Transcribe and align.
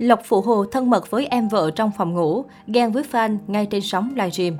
Lộc 0.00 0.20
Phụ 0.24 0.40
Hồ 0.40 0.64
thân 0.64 0.90
mật 0.90 1.10
với 1.10 1.26
em 1.26 1.48
vợ 1.48 1.70
trong 1.70 1.90
phòng 1.96 2.14
ngủ, 2.14 2.44
ghen 2.66 2.92
với 2.92 3.02
fan 3.12 3.38
ngay 3.46 3.66
trên 3.66 3.80
sóng 3.80 4.10
livestream. 4.14 4.56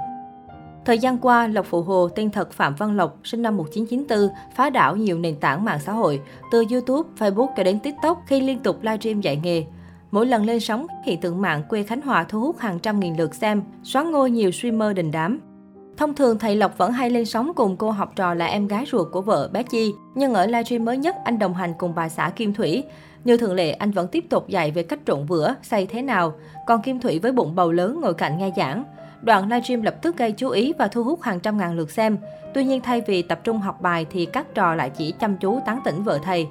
Thời 0.85 0.99
gian 0.99 1.19
qua, 1.19 1.47
Lộc 1.47 1.67
Phụ 1.67 1.83
Hồ, 1.83 2.09
tên 2.09 2.31
thật 2.31 2.53
Phạm 2.53 2.75
Văn 2.75 2.97
Lộc, 2.97 3.19
sinh 3.25 3.43
năm 3.43 3.57
1994, 3.57 4.35
phá 4.55 4.71
đảo 4.71 4.97
nhiều 4.97 5.19
nền 5.19 5.37
tảng 5.37 5.65
mạng 5.65 5.79
xã 5.87 5.93
hội, 5.93 6.21
từ 6.53 6.65
YouTube, 6.71 7.09
Facebook 7.19 7.49
cho 7.57 7.63
đến 7.63 7.81
TikTok 7.81 8.23
khi 8.27 8.41
liên 8.41 8.59
tục 8.59 8.79
livestream 8.83 9.21
dạy 9.21 9.41
nghề. 9.43 9.65
Mỗi 10.11 10.27
lần 10.27 10.45
lên 10.45 10.61
sóng, 10.61 10.87
hiện 11.05 11.21
tượng 11.21 11.41
mạng 11.41 11.63
quê 11.69 11.83
Khánh 11.83 12.01
Hòa 12.01 12.25
thu 12.25 12.41
hút 12.41 12.59
hàng 12.59 12.79
trăm 12.79 13.01
nghìn 13.01 13.17
lượt 13.17 13.35
xem, 13.35 13.63
xóa 13.83 14.03
ngôi 14.03 14.31
nhiều 14.31 14.51
streamer 14.51 14.97
đình 14.97 15.11
đám. 15.11 15.41
Thông 16.01 16.15
thường, 16.15 16.39
thầy 16.39 16.57
Lộc 16.57 16.79
vẫn 16.79 16.93
hay 16.93 17.11
lên 17.11 17.27
sóng 17.27 17.53
cùng 17.55 17.77
cô 17.77 17.91
học 17.91 18.13
trò 18.17 18.35
là 18.35 18.47
em 18.47 18.67
gái 18.67 18.85
ruột 18.93 19.13
của 19.13 19.21
vợ 19.21 19.49
bé 19.53 19.63
Chi. 19.63 19.95
Nhưng 20.15 20.35
ở 20.35 20.47
livestream 20.47 20.85
mới 20.85 20.97
nhất, 20.97 21.17
anh 21.25 21.39
đồng 21.39 21.55
hành 21.55 21.75
cùng 21.79 21.95
bà 21.95 22.09
xã 22.09 22.31
Kim 22.31 22.55
Thủy. 22.55 22.85
Như 23.25 23.37
thường 23.37 23.55
lệ, 23.55 23.71
anh 23.71 23.91
vẫn 23.91 24.09
tiếp 24.09 24.25
tục 24.31 24.49
dạy 24.49 24.71
về 24.71 24.83
cách 24.83 24.99
trộn 25.07 25.27
bữa, 25.29 25.55
xay 25.63 25.87
thế 25.87 26.03
nào. 26.03 26.33
Còn 26.67 26.83
Kim 26.83 27.01
Thủy 27.01 27.19
với 27.19 27.33
bụng 27.33 27.55
bầu 27.55 27.73
lớn 27.73 28.01
ngồi 28.01 28.15
cạnh 28.15 28.39
nghe 28.39 28.53
giảng. 28.57 28.85
Đoạn 29.23 29.49
livestream 29.49 29.83
lập 29.83 29.95
tức 30.03 30.17
gây 30.17 30.33
chú 30.33 30.49
ý 30.49 30.73
và 30.79 30.89
thu 30.89 31.05
hút 31.05 31.23
hàng 31.23 31.41
trăm 31.41 31.59
ngàn 31.59 31.77
lượt 31.77 31.91
xem. 31.91 32.19
Tuy 32.55 32.65
nhiên, 32.65 32.81
thay 32.81 33.01
vì 33.01 33.23
tập 33.23 33.41
trung 33.45 33.59
học 33.59 33.81
bài 33.81 34.07
thì 34.11 34.27
các 34.27 34.55
trò 34.55 34.75
lại 34.75 34.91
chỉ 34.91 35.13
chăm 35.13 35.37
chú 35.37 35.61
tán 35.67 35.81
tỉnh 35.85 36.03
vợ 36.03 36.19
thầy. 36.23 36.49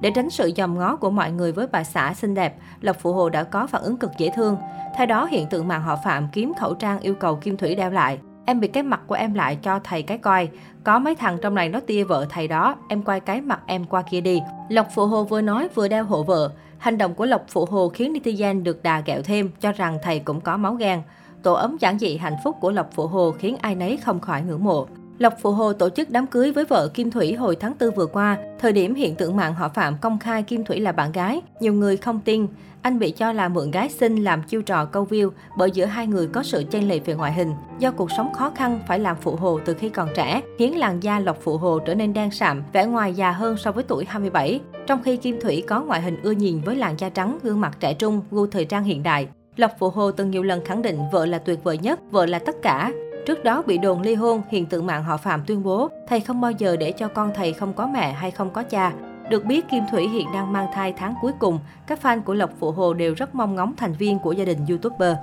Để 0.00 0.10
tránh 0.14 0.30
sự 0.30 0.52
dòm 0.56 0.78
ngó 0.78 0.96
của 0.96 1.10
mọi 1.10 1.30
người 1.32 1.52
với 1.52 1.66
bà 1.66 1.84
xã 1.84 2.14
xinh 2.14 2.34
đẹp, 2.34 2.56
Lộc 2.80 2.96
Phụ 3.00 3.12
Hồ 3.12 3.28
đã 3.28 3.44
có 3.44 3.66
phản 3.66 3.82
ứng 3.82 3.96
cực 3.96 4.10
dễ 4.18 4.30
thương. 4.36 4.56
Thay 4.96 5.06
đó, 5.06 5.24
hiện 5.24 5.46
tượng 5.50 5.68
mạng 5.68 5.82
họ 5.82 5.96
Phạm 6.04 6.28
kiếm 6.32 6.52
khẩu 6.60 6.74
trang 6.74 7.00
yêu 7.00 7.14
cầu 7.14 7.36
Kim 7.36 7.56
Thủy 7.56 7.74
đeo 7.74 7.90
lại. 7.90 8.18
Em 8.46 8.60
bị 8.60 8.68
cái 8.68 8.82
mặt 8.82 9.00
của 9.06 9.14
em 9.14 9.34
lại 9.34 9.58
cho 9.62 9.78
thầy 9.84 10.02
cái 10.02 10.18
coi. 10.18 10.48
Có 10.84 10.98
mấy 10.98 11.14
thằng 11.14 11.38
trong 11.42 11.54
này 11.54 11.68
nó 11.68 11.80
tia 11.80 12.04
vợ 12.04 12.26
thầy 12.30 12.48
đó, 12.48 12.76
em 12.88 13.02
quay 13.02 13.20
cái 13.20 13.40
mặt 13.40 13.60
em 13.66 13.84
qua 13.84 14.02
kia 14.02 14.20
đi. 14.20 14.40
Lộc 14.68 14.86
Phụ 14.94 15.06
Hồ 15.06 15.24
vừa 15.24 15.40
nói 15.40 15.68
vừa 15.74 15.88
đeo 15.88 16.04
hộ 16.04 16.22
vợ. 16.22 16.50
Hành 16.78 16.98
động 16.98 17.14
của 17.14 17.26
Lộc 17.26 17.44
Phụ 17.48 17.64
Hồ 17.64 17.88
khiến 17.88 18.12
netizen 18.12 18.62
được 18.62 18.82
đà 18.82 19.00
gẹo 19.00 19.22
thêm, 19.22 19.50
cho 19.60 19.72
rằng 19.72 19.98
thầy 20.02 20.18
cũng 20.18 20.40
có 20.40 20.56
máu 20.56 20.74
gan. 20.74 21.02
Tổ 21.42 21.52
ấm 21.52 21.76
giản 21.80 21.98
dị 21.98 22.16
hạnh 22.16 22.36
phúc 22.44 22.56
của 22.60 22.70
Lộc 22.70 22.90
Phụ 22.92 23.06
Hồ 23.06 23.30
khiến 23.30 23.56
ai 23.60 23.74
nấy 23.74 23.96
không 23.96 24.20
khỏi 24.20 24.42
ngưỡng 24.42 24.64
mộ. 24.64 24.86
Lộc 25.22 25.34
Phụ 25.40 25.50
Hồ 25.50 25.72
tổ 25.72 25.88
chức 25.88 26.10
đám 26.10 26.26
cưới 26.26 26.52
với 26.52 26.64
vợ 26.64 26.88
Kim 26.94 27.10
Thủy 27.10 27.34
hồi 27.34 27.56
tháng 27.56 27.74
4 27.80 27.90
vừa 27.90 28.06
qua. 28.06 28.38
Thời 28.58 28.72
điểm 28.72 28.94
hiện 28.94 29.14
tượng 29.14 29.36
mạng 29.36 29.54
họ 29.54 29.68
Phạm 29.68 29.96
công 30.00 30.18
khai 30.18 30.42
Kim 30.42 30.64
Thủy 30.64 30.80
là 30.80 30.92
bạn 30.92 31.12
gái, 31.12 31.40
nhiều 31.60 31.74
người 31.74 31.96
không 31.96 32.20
tin. 32.24 32.46
Anh 32.82 32.98
bị 32.98 33.10
cho 33.10 33.32
là 33.32 33.48
mượn 33.48 33.70
gái 33.70 33.88
xinh 33.88 34.24
làm 34.24 34.42
chiêu 34.42 34.62
trò 34.62 34.84
câu 34.84 35.06
view 35.10 35.30
bởi 35.58 35.70
giữa 35.70 35.84
hai 35.84 36.06
người 36.06 36.26
có 36.26 36.42
sự 36.42 36.64
chênh 36.70 36.88
lệch 36.88 37.06
về 37.06 37.14
ngoại 37.14 37.32
hình. 37.32 37.54
Do 37.78 37.90
cuộc 37.90 38.10
sống 38.10 38.32
khó 38.32 38.50
khăn 38.50 38.80
phải 38.88 38.98
làm 38.98 39.16
phụ 39.20 39.36
hồ 39.36 39.60
từ 39.64 39.74
khi 39.74 39.88
còn 39.88 40.08
trẻ, 40.14 40.40
khiến 40.58 40.78
làn 40.78 41.02
da 41.02 41.18
Lộc 41.18 41.38
Phụ 41.42 41.56
Hồ 41.56 41.78
trở 41.78 41.94
nên 41.94 42.12
đen 42.12 42.30
sạm, 42.30 42.62
vẻ 42.72 42.86
ngoài 42.86 43.14
già 43.14 43.32
hơn 43.32 43.56
so 43.56 43.72
với 43.72 43.84
tuổi 43.84 44.04
27. 44.04 44.60
Trong 44.86 45.02
khi 45.02 45.16
Kim 45.16 45.40
Thủy 45.40 45.64
có 45.68 45.82
ngoại 45.82 46.00
hình 46.00 46.22
ưa 46.22 46.30
nhìn 46.30 46.60
với 46.60 46.76
làn 46.76 46.94
da 46.98 47.08
trắng, 47.08 47.38
gương 47.42 47.60
mặt 47.60 47.76
trẻ 47.80 47.94
trung, 47.94 48.20
gu 48.30 48.46
thời 48.46 48.64
trang 48.64 48.84
hiện 48.84 49.02
đại. 49.02 49.28
Lộc 49.56 49.70
Phụ 49.78 49.90
Hồ 49.90 50.10
từng 50.10 50.30
nhiều 50.30 50.42
lần 50.42 50.64
khẳng 50.64 50.82
định 50.82 50.98
vợ 51.12 51.26
là 51.26 51.38
tuyệt 51.38 51.64
vời 51.64 51.78
nhất, 51.78 52.00
vợ 52.10 52.26
là 52.26 52.38
tất 52.38 52.62
cả. 52.62 52.92
Trước 53.26 53.44
đó 53.44 53.62
bị 53.66 53.78
đồn 53.78 54.02
ly 54.02 54.14
hôn, 54.14 54.42
hiện 54.48 54.66
tượng 54.66 54.86
mạng 54.86 55.04
họ 55.04 55.16
Phạm 55.16 55.42
tuyên 55.46 55.62
bố 55.62 55.90
thầy 56.08 56.20
không 56.20 56.40
bao 56.40 56.50
giờ 56.50 56.76
để 56.76 56.92
cho 56.92 57.08
con 57.08 57.30
thầy 57.34 57.52
không 57.52 57.72
có 57.72 57.86
mẹ 57.86 58.12
hay 58.12 58.30
không 58.30 58.50
có 58.50 58.62
cha. 58.62 58.92
Được 59.30 59.44
biết, 59.44 59.68
Kim 59.70 59.82
Thủy 59.90 60.08
hiện 60.08 60.26
đang 60.34 60.52
mang 60.52 60.66
thai 60.74 60.92
tháng 60.92 61.14
cuối 61.22 61.32
cùng. 61.38 61.58
Các 61.86 61.98
fan 62.02 62.22
của 62.22 62.34
Lộc 62.34 62.50
Phụ 62.58 62.70
Hồ 62.70 62.94
đều 62.94 63.14
rất 63.14 63.34
mong 63.34 63.54
ngóng 63.54 63.74
thành 63.76 63.92
viên 63.92 64.18
của 64.18 64.32
gia 64.32 64.44
đình 64.44 64.58
YouTuber. 64.68 65.16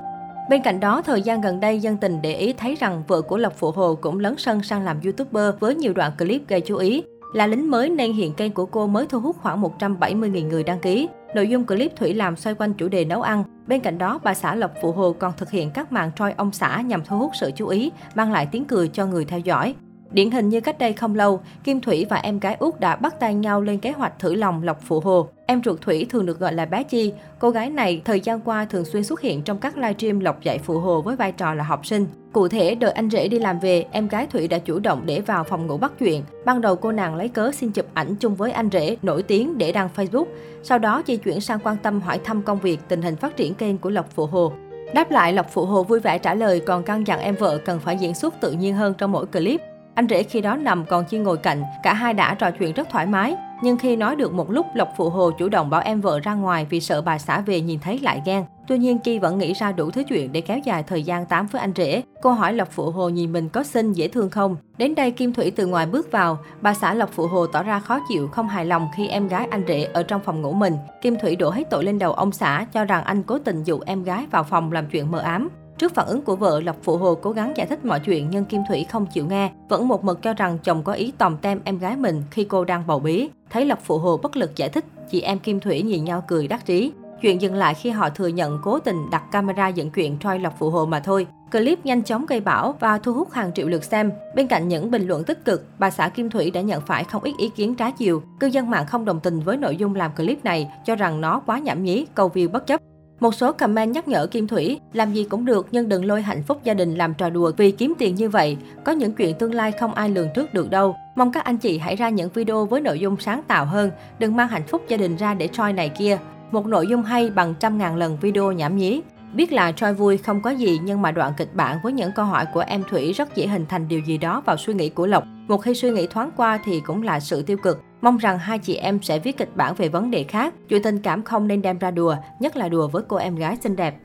Bên 0.50 0.61
cạnh 0.61 0.80
đó, 0.80 1.02
thời 1.02 1.22
gian 1.22 1.41
gần 1.41 1.59
đây, 1.59 1.80
dân 1.80 1.97
tình 1.97 2.22
để 2.22 2.36
ý 2.36 2.53
thấy 2.53 2.75
rằng 2.75 3.03
vợ 3.08 3.22
của 3.22 3.38
Lộc 3.38 3.53
Phụ 3.58 3.72
Hồ 3.72 3.95
cũng 4.02 4.19
lấn 4.19 4.36
sân 4.38 4.63
sang 4.63 4.86
làm 4.86 5.02
YouTuber 5.03 5.53
với 5.59 5.75
nhiều 5.75 5.94
đoạn 5.94 6.11
clip 6.17 6.47
gây 6.47 6.61
chú 6.61 6.75
ý. 6.75 7.03
Là 7.34 7.47
lính 7.47 7.72
mới 7.72 7.89
nên 7.89 8.13
hiện 8.13 8.34
kênh 8.34 8.52
của 8.52 8.66
cô 8.66 8.88
mới 8.88 9.06
thu 9.08 9.19
hút 9.19 9.36
khoảng 9.41 9.61
170.000 9.61 10.47
người 10.47 10.63
đăng 10.63 10.80
ký. 10.80 11.09
Nội 11.33 11.47
dung 11.47 11.66
clip 11.66 11.95
Thủy 11.95 12.13
làm 12.13 12.35
xoay 12.35 12.55
quanh 12.55 12.73
chủ 12.73 12.88
đề 12.88 13.05
nấu 13.05 13.22
ăn. 13.22 13.44
Bên 13.67 13.81
cạnh 13.81 13.97
đó, 13.97 14.19
bà 14.23 14.33
xã 14.33 14.55
Lộc 14.55 14.72
Phụ 14.81 14.91
Hồ 14.91 15.16
còn 15.19 15.33
thực 15.38 15.52
hiện 15.52 15.72
các 15.72 15.91
màn 15.91 16.11
troi 16.16 16.33
ông 16.38 16.52
xã 16.52 16.81
nhằm 16.81 17.05
thu 17.05 17.17
hút 17.17 17.31
sự 17.39 17.52
chú 17.55 17.67
ý, 17.67 17.91
mang 18.16 18.31
lại 18.31 18.47
tiếng 18.52 18.66
cười 18.66 18.88
cho 18.88 19.05
người 19.05 19.25
theo 19.25 19.39
dõi. 19.39 19.75
Điển 20.12 20.32
hình 20.32 20.50
như 20.50 20.62
cách 20.62 20.80
đây 20.80 20.94
không 20.94 21.16
lâu, 21.16 21.42
Kim 21.64 21.81
Thủy 21.81 22.06
và 22.09 22.18
em 22.18 22.40
gái 22.40 22.56
út 22.59 22.80
đã 22.80 22.96
bắt 22.96 23.20
tay 23.20 23.34
nhau 23.34 23.62
lên 23.62 23.80
kế 23.80 23.92
hoạch 23.92 24.20
thử 24.20 24.34
lòng 24.34 24.64
Lộc 24.64 24.81
Phụ 24.81 25.00
Hồ. 25.00 25.28
Em 25.46 25.62
ruột 25.66 25.81
Thủy 25.81 26.06
thường 26.09 26.25
được 26.25 26.40
gọi 26.40 26.53
là 26.53 26.66
bé 26.66 26.84
Chi. 26.84 27.14
Cô 27.40 27.50
gái 27.50 27.70
này 27.70 28.02
thời 28.06 28.19
gian 28.19 28.40
qua 28.42 28.66
thường 28.66 28.86
xuyên 28.86 29.03
xuất 29.03 29.22
hiện 29.22 29.42
trong 29.42 29.58
các 29.58 29.78
livestream 29.78 30.19
Lộc 30.19 30.44
dạy 30.44 30.59
Phụ 30.59 30.80
Hồ 30.80 31.02
với 31.02 31.16
vai 31.16 31.31
trò 31.31 31.53
là 31.53 31.64
học 31.64 31.86
sinh. 31.86 32.08
Cụ 32.34 32.48
thể, 32.48 32.75
đợi 32.75 32.92
anh 32.92 33.09
rể 33.09 33.28
đi 33.28 33.40
làm 33.40 33.59
về, 33.59 33.86
em 33.92 34.08
gái 34.08 34.28
Thủy 34.28 34.48
đã 34.48 34.59
chủ 34.59 34.80
động 34.80 35.02
để 35.06 35.22
vào 35.22 35.44
phòng 35.44 35.68
ngủ 35.68 35.78
bắt 35.78 35.92
chuyện. 36.00 36.24
Ban 36.46 36.62
đầu 36.62 36.75
cô 36.75 36.92
nàng 36.92 37.16
lấy 37.16 37.30
cớ 37.30 37.52
xin 37.52 37.72
chụp 37.72 37.86
ảnh 37.94 38.16
chung 38.16 38.36
với 38.36 38.52
anh 38.52 38.69
rể 38.72 38.98
nổi 39.02 39.24
tiếng 39.24 39.58
để 39.58 39.72
đăng 39.72 39.90
Facebook. 39.96 40.25
Sau 40.64 40.80
đó 40.80 41.03
di 41.08 41.18
chuyển 41.18 41.42
sang 41.42 41.59
quan 41.64 41.78
tâm 41.78 42.02
hỏi 42.02 42.19
thăm 42.24 42.42
công 42.42 42.59
việc, 42.59 42.80
tình 42.88 43.02
hình 43.02 43.16
phát 43.16 43.38
triển 43.38 43.53
kênh 43.53 43.78
của 43.78 43.90
Lộc 43.90 44.12
Phụ 44.16 44.25
Hồ. 44.25 44.52
Đáp 44.94 45.12
lại, 45.12 45.34
Lộc 45.34 45.52
Phụ 45.52 45.66
Hồ 45.66 45.84
vui 45.84 46.00
vẻ 46.00 46.18
trả 46.18 46.34
lời 46.34 46.59
còn 46.59 46.84
căn 46.84 47.08
dặn 47.08 47.19
em 47.19 47.36
vợ 47.36 47.58
cần 47.58 47.80
phải 47.80 47.98
diễn 47.98 48.14
xuất 48.14 48.42
tự 48.42 48.52
nhiên 48.52 48.75
hơn 48.75 48.94
trong 48.98 49.12
mỗi 49.12 49.25
clip. 49.25 49.62
Anh 49.95 50.07
rể 50.09 50.23
khi 50.23 50.41
đó 50.41 50.55
nằm 50.55 50.85
còn 50.85 51.05
Chi 51.05 51.17
ngồi 51.17 51.38
cạnh, 51.38 51.63
cả 51.83 51.94
hai 51.94 52.13
đã 52.13 52.33
trò 52.33 52.51
chuyện 52.51 52.73
rất 52.73 52.89
thoải 52.89 53.05
mái. 53.05 53.35
Nhưng 53.61 53.77
khi 53.77 53.95
nói 53.95 54.16
được 54.16 54.33
một 54.33 54.51
lúc, 54.51 54.66
Lộc 54.73 54.89
Phụ 54.97 55.09
Hồ 55.09 55.31
chủ 55.31 55.50
động 55.50 55.69
bảo 55.69 55.81
em 55.81 56.01
vợ 56.01 56.19
ra 56.19 56.33
ngoài 56.33 56.67
vì 56.69 56.79
sợ 56.79 57.01
bà 57.01 57.17
xã 57.17 57.41
về 57.41 57.61
nhìn 57.61 57.79
thấy 57.79 58.00
lại 58.00 58.22
ghen. 58.25 58.45
Tuy 58.67 58.77
nhiên 58.77 59.00
Chi 59.00 59.19
vẫn 59.19 59.38
nghĩ 59.38 59.53
ra 59.53 59.72
đủ 59.72 59.91
thứ 59.91 60.03
chuyện 60.03 60.31
để 60.31 60.41
kéo 60.41 60.59
dài 60.66 60.83
thời 60.83 61.03
gian 61.03 61.25
tám 61.25 61.47
với 61.47 61.61
anh 61.61 61.73
rể. 61.75 62.03
Cô 62.22 62.31
hỏi 62.31 62.53
Lộc 62.53 62.72
Phụ 62.72 62.91
Hồ 62.91 63.09
nhìn 63.09 63.33
mình 63.33 63.50
có 63.50 63.63
xinh 63.63 63.94
dễ 63.94 64.07
thương 64.07 64.29
không? 64.29 64.55
Đến 64.77 64.95
đây 64.95 65.11
Kim 65.11 65.33
Thủy 65.33 65.51
từ 65.51 65.66
ngoài 65.66 65.85
bước 65.85 66.11
vào, 66.11 66.38
bà 66.61 66.73
xã 66.73 66.94
Lộc 66.94 67.09
Phụ 67.11 67.27
Hồ 67.27 67.47
tỏ 67.47 67.63
ra 67.63 67.79
khó 67.79 68.00
chịu, 68.09 68.27
không 68.27 68.47
hài 68.47 68.66
lòng 68.66 68.88
khi 68.95 69.07
em 69.07 69.27
gái 69.27 69.47
anh 69.51 69.63
rể 69.67 69.83
ở 69.94 70.03
trong 70.03 70.21
phòng 70.25 70.41
ngủ 70.41 70.53
mình. 70.53 70.73
Kim 71.01 71.16
Thủy 71.21 71.35
đổ 71.35 71.50
hết 71.50 71.69
tội 71.69 71.83
lên 71.83 72.00
đầu 72.00 72.13
ông 72.13 72.31
xã, 72.31 72.66
cho 72.73 72.85
rằng 72.85 73.03
anh 73.03 73.23
cố 73.23 73.39
tình 73.39 73.63
dụ 73.63 73.79
em 73.85 74.03
gái 74.03 74.27
vào 74.31 74.44
phòng 74.44 74.71
làm 74.71 74.85
chuyện 74.91 75.11
mờ 75.11 75.19
ám. 75.19 75.50
Trước 75.79 75.95
phản 75.95 76.07
ứng 76.07 76.22
của 76.22 76.35
vợ, 76.35 76.62
Lộc 76.62 76.75
Phụ 76.84 76.97
Hồ 76.97 77.16
cố 77.16 77.31
gắng 77.31 77.53
giải 77.56 77.67
thích 77.67 77.85
mọi 77.85 78.00
chuyện 78.00 78.28
nhưng 78.29 78.45
Kim 78.45 78.62
Thủy 78.67 78.85
không 78.90 79.06
chịu 79.06 79.25
nghe, 79.25 79.51
vẫn 79.69 79.88
một 79.88 80.03
mực 80.03 80.22
cho 80.22 80.34
rằng 80.34 80.57
chồng 80.63 80.84
có 80.84 80.94
ý 80.94 81.13
tòm 81.17 81.38
tem 81.38 81.62
em 81.63 81.79
gái 81.79 81.95
mình 81.95 82.23
khi 82.31 82.44
cô 82.44 82.66
đang 82.66 82.88
bầu 82.88 83.00
bí. 83.00 83.29
Thấy 83.50 83.66
Lộc 83.66 83.79
Phụ 83.84 83.97
Hồ 83.97 84.18
bất 84.18 84.38
lực 84.38 84.56
giải 84.56 84.69
thích, 84.69 84.85
chị 85.12 85.22
em 85.22 85.39
Kim 85.39 85.59
Thủy 85.59 85.81
nhìn 85.81 86.03
nhau 86.03 86.23
cười 86.28 86.47
đắc 86.47 86.66
trí. 86.66 86.91
Chuyện 87.22 87.41
dừng 87.41 87.56
lại 87.56 87.73
khi 87.73 87.89
họ 87.89 88.09
thừa 88.09 88.28
nhận 88.28 88.59
cố 88.63 88.79
tình 88.79 89.09
đặt 89.09 89.23
camera 89.31 89.68
dẫn 89.68 89.89
chuyện 89.91 90.18
Troy 90.19 90.39
Lộc 90.39 90.56
Phụ 90.59 90.69
Hồ 90.69 90.85
mà 90.85 91.00
thôi. 91.00 91.28
Clip 91.51 91.85
nhanh 91.85 92.03
chóng 92.03 92.25
gây 92.25 92.39
bão 92.39 92.75
và 92.79 92.97
thu 92.97 93.13
hút 93.13 93.31
hàng 93.31 93.51
triệu 93.56 93.68
lượt 93.68 93.84
xem. 93.84 94.12
Bên 94.35 94.47
cạnh 94.47 94.68
những 94.68 94.91
bình 94.91 95.07
luận 95.07 95.23
tích 95.23 95.45
cực, 95.45 95.66
bà 95.79 95.89
xã 95.89 96.09
Kim 96.09 96.29
Thủy 96.29 96.51
đã 96.51 96.62
nhận 96.62 96.81
phải 96.81 97.03
không 97.03 97.23
ít 97.23 97.34
ý 97.38 97.50
kiến 97.50 97.75
trái 97.75 97.91
chiều. 97.91 98.23
Cư 98.39 98.47
dân 98.47 98.69
mạng 98.69 98.85
không 98.88 99.06
đồng 99.06 99.19
tình 99.19 99.39
với 99.39 99.57
nội 99.57 99.75
dung 99.75 99.95
làm 99.95 100.12
clip 100.16 100.44
này, 100.44 100.72
cho 100.85 100.95
rằng 100.95 101.22
nó 101.22 101.41
quá 101.45 101.59
nhảm 101.59 101.84
nhí, 101.84 102.06
câu 102.16 102.31
view 102.34 102.51
bất 102.51 102.68
chấp. 102.68 102.81
Một 103.19 103.35
số 103.35 103.52
comment 103.52 103.94
nhắc 103.94 104.07
nhở 104.07 104.28
Kim 104.28 104.47
Thủy, 104.47 104.80
làm 104.94 105.13
gì 105.13 105.24
cũng 105.24 105.46
được 105.46 105.68
nhưng 105.72 105.90
đừng 105.90 106.06
lôi 106.06 106.22
hạnh 106.22 106.44
phúc 106.44 106.63
gia 106.63 106.74
đình 106.74 106.96
làm 106.96 107.13
trò 107.13 107.30
đùa 107.30 107.52
vì 107.57 107.72
kiếm 107.72 107.94
tiền 107.97 108.16
như 108.16 108.30
vậy. 108.30 108.57
Có 108.84 108.91
những 108.91 109.13
chuyện 109.13 109.35
tương 109.38 109.53
lai 109.53 109.72
không 109.72 109.94
ai 109.94 110.09
lường 110.09 110.28
trước 110.35 110.53
được 110.53 110.69
đâu. 110.69 110.96
Mong 111.16 111.31
các 111.31 111.44
anh 111.44 111.57
chị 111.57 111.78
hãy 111.78 111.96
ra 111.96 112.09
những 112.09 112.30
video 112.30 112.66
với 112.66 112.81
nội 112.81 113.00
dung 113.00 113.18
sáng 113.19 113.41
tạo 113.47 113.66
hơn, 113.66 113.91
đừng 114.19 114.35
mang 114.35 114.47
hạnh 114.47 114.68
phúc 114.68 114.81
gia 114.88 114.97
đình 114.97 115.16
ra 115.16 115.34
để 115.34 115.50
soi 115.53 115.74
này 115.74 115.90
kia. 115.90 116.18
Một 116.52 116.66
nội 116.66 116.88
dung 116.88 117.03
hay 117.03 117.30
bằng 117.30 117.53
trăm 117.59 117.78
ngàn 117.78 117.96
lần 117.96 118.18
video 118.22 118.52
nhảm 118.52 118.78
nhí. 118.78 119.02
Biết 119.34 119.51
là 119.53 119.72
Choi 119.72 119.94
vui 119.94 120.17
không 120.17 120.41
có 120.41 120.50
gì 120.50 120.79
nhưng 120.84 121.01
mà 121.01 121.12
đoạn 121.12 121.34
kịch 121.38 121.56
bản 121.56 121.78
với 121.84 121.94
những 121.94 122.12
câu 122.16 122.25
hỏi 122.25 122.45
của 122.53 122.63
em 122.67 122.84
Thủy 122.90 123.13
rất 123.13 123.35
dễ 123.35 123.47
hình 123.47 123.66
thành 123.69 123.88
điều 123.88 124.00
gì 124.00 124.17
đó 124.17 124.41
vào 124.45 124.57
suy 124.57 124.73
nghĩ 124.73 124.90
của 124.90 125.07
Lộc. 125.07 125.23
Một 125.47 125.57
khi 125.57 125.73
suy 125.73 125.91
nghĩ 125.91 126.07
thoáng 126.07 126.31
qua 126.38 126.59
thì 126.66 126.81
cũng 126.85 127.03
là 127.03 127.19
sự 127.19 127.41
tiêu 127.41 127.57
cực. 127.57 127.84
Mong 128.01 128.18
rằng 128.18 128.39
hai 128.39 128.59
chị 128.59 128.75
em 128.75 129.01
sẽ 129.01 129.19
viết 129.19 129.38
kịch 129.38 129.56
bản 129.56 129.75
về 129.75 129.89
vấn 129.89 130.12
đề 130.12 130.23
khác. 130.23 130.53
Chuyện 130.69 130.84
tình 130.84 131.00
cảm 131.00 131.23
không 131.23 131.47
nên 131.47 131.62
đem 131.62 131.78
ra 131.78 131.91
đùa, 131.91 132.16
nhất 132.39 132.57
là 132.57 132.69
đùa 132.69 132.88
với 132.88 133.03
cô 133.07 133.18
em 133.18 133.35
gái 133.35 133.57
xinh 133.62 133.75
đẹp. 133.75 133.95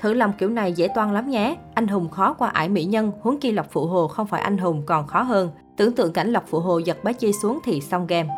Thử 0.00 0.12
làm 0.12 0.32
kiểu 0.32 0.48
này 0.48 0.72
dễ 0.72 0.88
toan 0.94 1.14
lắm 1.14 1.30
nhé. 1.30 1.56
Anh 1.74 1.88
hùng 1.88 2.08
khó 2.08 2.32
qua 2.32 2.48
ải 2.48 2.68
mỹ 2.68 2.84
nhân, 2.84 3.12
huống 3.22 3.40
chi 3.40 3.52
Lộc 3.52 3.66
Phụ 3.70 3.86
Hồ 3.86 4.08
không 4.08 4.26
phải 4.26 4.40
anh 4.42 4.58
hùng 4.58 4.82
còn 4.86 5.06
khó 5.06 5.22
hơn. 5.22 5.50
Tưởng 5.76 5.94
tượng 5.94 6.12
cảnh 6.12 6.32
Lộc 6.32 6.44
Phụ 6.46 6.60
Hồ 6.60 6.78
giật 6.78 7.04
bá 7.04 7.12
chi 7.12 7.32
xuống 7.32 7.58
thì 7.64 7.80
xong 7.80 8.06
game. 8.06 8.28